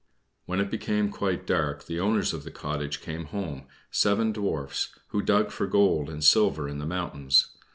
When 0.47 0.59
it 0.59 0.71
became 0.71 1.11
quite 1.11 1.45
dark 1.45 1.85
the 1.85 1.99
owners 1.99 2.33
of 2.33 2.43
the 2.43 2.49
cottage 2.49 3.01
came 3.01 3.25
home, 3.25 3.67
seven 3.91 4.31
Dwarfs, 4.31 4.89
who 5.09 5.21
dug 5.21 5.51
for 5.51 5.67
gold 5.67 6.09
and 6.09 6.23
silver 6.23 6.67
in 6.67 6.79
the 6.79 6.87
mountains. 6.87 7.51